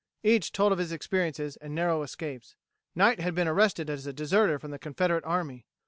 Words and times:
Each 0.23 0.51
told 0.51 0.71
of 0.71 0.79
his 0.79 0.91
experiences 0.91 1.57
and 1.57 1.75
narrow 1.75 2.01
escapes. 2.01 2.55
Knight 2.95 3.19
had 3.19 3.35
been 3.35 3.47
arrested 3.47 3.87
as 3.87 4.07
a 4.07 4.11
deserter 4.11 4.57
from 4.57 4.71
the 4.71 4.79
Confederate 4.79 5.25
army. 5.25 5.67